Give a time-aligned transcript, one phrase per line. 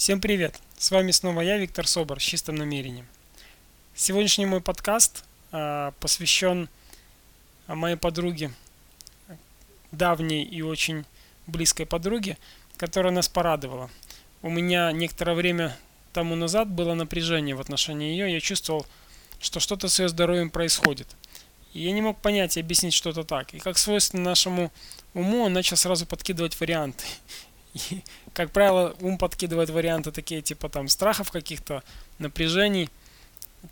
[0.00, 0.58] Всем привет!
[0.78, 3.06] С вами снова я, Виктор Собор, с чистым намерением.
[3.94, 6.70] Сегодняшний мой подкаст э, посвящен
[7.66, 8.50] моей подруге,
[9.92, 11.04] давней и очень
[11.46, 12.38] близкой подруге,
[12.78, 13.90] которая нас порадовала.
[14.40, 15.76] У меня некоторое время
[16.14, 18.86] тому назад было напряжение в отношении ее, я чувствовал,
[19.38, 21.14] что что-то с ее здоровьем происходит.
[21.74, 23.52] И я не мог понять и объяснить что-то так.
[23.52, 24.72] И как свойственно нашему
[25.12, 27.04] уму, он начал сразу подкидывать варианты.
[27.74, 28.02] И,
[28.32, 31.82] как правило, ум подкидывает варианты такие, типа там страхов каких-то,
[32.18, 32.88] напряжений.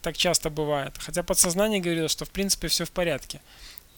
[0.02, 0.95] Так часто бывает.
[0.98, 3.41] Хотя подсознание говорило, что в принципе все в порядке.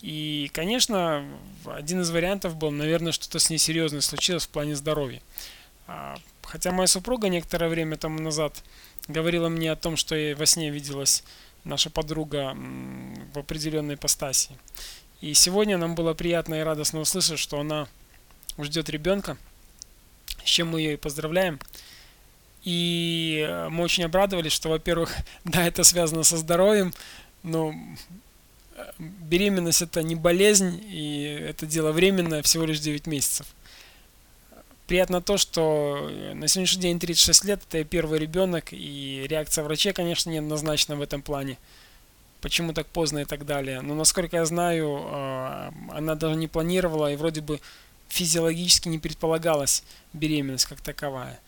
[0.00, 1.24] И, конечно,
[1.66, 5.20] один из вариантов был, наверное, что-то с ней серьезное случилось в плане здоровья.
[5.86, 8.62] А, хотя моя супруга некоторое время тому назад
[9.08, 11.24] говорила мне о том, что ей во сне виделась
[11.64, 12.56] наша подруга
[13.34, 14.50] в определенной ипостаси.
[15.20, 17.88] И сегодня нам было приятно и радостно услышать, что она
[18.58, 19.36] ждет ребенка–
[20.50, 21.59] с чем мы ее и поздравляем.
[22.64, 25.14] И э, мы очень обрадовались, что, во-первых,
[25.45, 26.92] да, это связано со здоровьем,
[27.42, 27.72] но
[28.77, 33.47] э, беременность это не болезнь, и это дело временное, всего лишь 9 месяцев.
[34.86, 39.92] Приятно то, что э, на сегодняшний день 36 лет, это первый ребенок, и реакция врачей,
[39.92, 41.56] конечно, неоднозначна в этом плане.
[42.41, 43.82] Почему так поздно и так далее.
[43.82, 45.05] Но, насколько я знаю,
[45.92, 47.60] она даже не планировала, и вроде бы
[48.11, 51.41] физиологически не предполагалась беременность как таковая.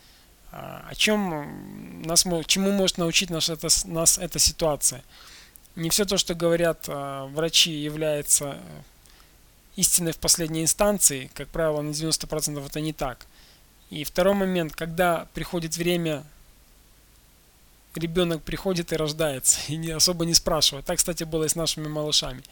[0.50, 5.02] А, о чем нас, чему может научить нас эта, нас эта ситуация?
[5.76, 8.82] Не все то, что говорят а, врачи, является э,
[9.76, 11.30] истиной в последней инстанции.
[11.34, 13.26] Как правило, на 90% это не так.
[13.90, 16.24] И второй момент, когда приходит время,
[17.94, 20.84] ребенок приходит и рождается, и особо не спрашивает.
[20.86, 22.42] Так, кстати, было и с нашими малышами.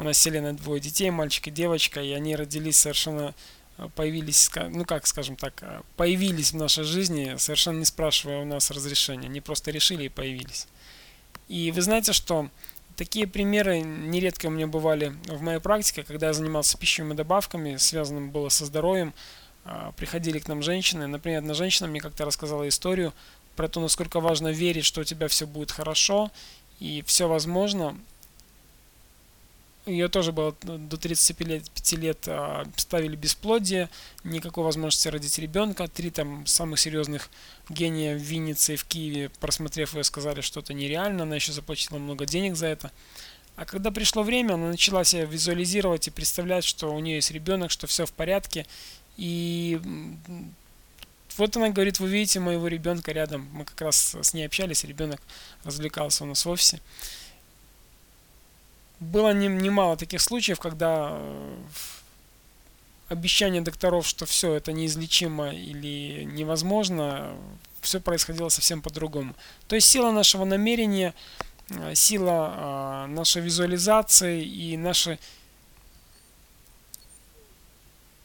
[0.00, 3.34] У нас с двое детей, мальчик и девочка, и они родились совершенно
[3.76, 8.46] э, появились, ну как скажем так, э, появились в нашей жизни, совершенно не спрашивая у
[8.46, 9.28] нас разрешения.
[9.28, 10.68] Они просто решили и появились.
[11.48, 12.48] И вы знаете, что
[12.96, 18.30] такие примеры нередко у меня бывали в моей практике, когда я занимался пищевыми добавками, связанным
[18.30, 19.12] было со здоровьем,
[19.66, 21.08] э, приходили к нам женщины.
[21.08, 23.12] Например, одна женщина мне как-то рассказала историю
[23.54, 26.30] про то, насколько важно верить, что у тебя все будет хорошо
[26.78, 27.98] и все возможно
[29.86, 32.28] ее тоже было до 35 лет, 5 лет
[32.76, 33.88] ставили бесплодие,
[34.24, 35.88] никакой возможности родить ребенка.
[35.88, 37.30] Три там самых серьезных
[37.68, 41.98] гения в Виннице и в Киеве, просмотрев ее, сказали, что это нереально, она еще заплатила
[41.98, 42.92] много денег за это.
[43.56, 47.70] А когда пришло время, она начала себя визуализировать и представлять, что у нее есть ребенок,
[47.70, 48.66] что все в порядке.
[49.16, 49.80] И
[51.36, 53.48] вот она говорит, вы видите моего ребенка рядом.
[53.52, 55.20] Мы как раз с ней общались, ребенок
[55.64, 56.80] развлекался у нас в офисе
[59.00, 61.56] было немало таких случаев, когда э,
[63.08, 67.34] обещание докторов, что все это неизлечимо или невозможно,
[67.80, 69.34] все происходило совсем по-другому.
[69.68, 71.14] То есть сила нашего намерения,
[71.70, 75.18] э, сила э, нашей визуализации и наши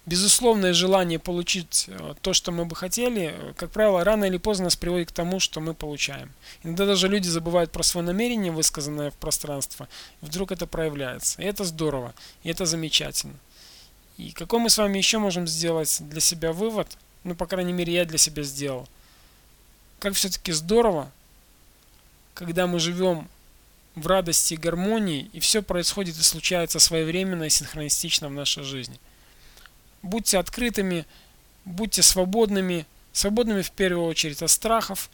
[0.05, 4.75] безусловное желание получить э, то, что мы бы хотели, как правило, рано или поздно нас
[4.75, 6.31] приводит к тому, что мы получаем.
[6.63, 9.87] Иногда даже люди забывают про свое намерение, высказанное в пространство,
[10.21, 11.41] и вдруг это проявляется.
[11.41, 12.13] И это здорово,
[12.43, 13.35] и это замечательно.
[14.17, 16.87] И какой мы с вами еще можем сделать для себя вывод,
[17.23, 18.87] ну, по крайней мере, я для себя сделал,
[19.99, 21.11] как все-таки здорово,
[22.35, 23.27] когда мы живем
[23.95, 28.99] в радости и гармонии, и все происходит и случается своевременно и синхронистично в нашей жизни–
[30.05, 31.05] будьте открытыми,
[31.65, 35.09] будьте свободными, свободными в первую очередь от страхов,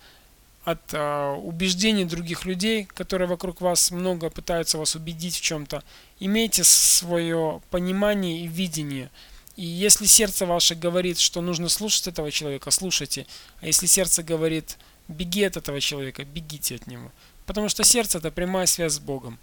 [0.64, 5.84] от э, убеждений других людей, которые вокруг вас много пытаются вас убедить в чем-то.
[6.20, 9.10] Имейте свое понимание и видение.
[9.56, 13.26] И если сердце ваше говорит, что нужно слушать этого человека, слушайте.
[13.60, 17.12] А если сердце говорит, беги от этого человека, бегите от него.
[17.46, 19.40] Потому что сердце это прямая связь с Богом,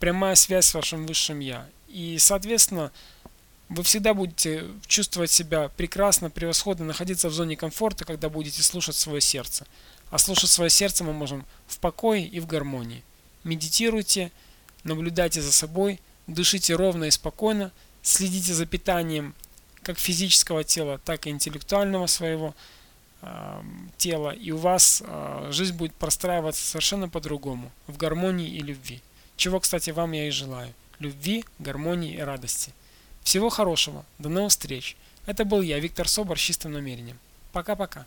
[0.00, 1.66] прямая связь с вашим высшим Я.
[1.88, 2.90] И, соответственно,
[3.68, 9.20] вы всегда будете чувствовать себя прекрасно, превосходно, находиться в зоне комфорта, когда будете слушать свое
[9.20, 9.66] сердце.
[10.10, 13.02] А слушать свое сердце мы можем в покое и в гармонии.
[13.44, 14.32] Медитируйте,
[14.84, 17.72] наблюдайте за собой, дышите ровно и спокойно,
[18.02, 19.34] следите за питанием
[19.82, 22.54] как физического тела, так и интеллектуального своего
[23.20, 23.62] э,
[23.98, 29.02] тела, и у вас э, жизнь будет простраиваться совершенно по-другому, в гармонии и любви.
[29.36, 30.72] Чего, кстати, вам я и желаю.
[30.98, 32.72] Любви, гармонии и радости.
[33.22, 34.04] Всего хорошего.
[34.18, 34.96] До новых встреч.
[35.26, 37.18] Это был я, Виктор Собор, с чистым намерением.
[37.52, 38.06] Пока-пока.